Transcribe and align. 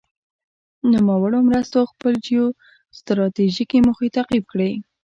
نوموړو 0.91 1.39
مرستو 1.49 1.79
خپل 1.91 2.13
جیو 2.25 2.45
ستراتیجیکې 2.97 3.79
موخې 3.85 4.07
تعقیب 4.15 4.43
کړې. 4.51 4.71